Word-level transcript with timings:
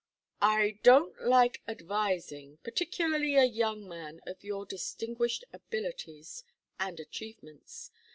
"I 0.41 0.79
don't 0.81 1.21
like 1.27 1.61
advising, 1.67 2.57
particularly 2.63 3.35
a 3.35 3.43
young 3.43 3.87
man 3.87 4.19
of 4.25 4.43
your 4.43 4.65
distinguished 4.65 5.43
abilities 5.53 6.43
and 6.79 6.99
achievements. 6.99 7.91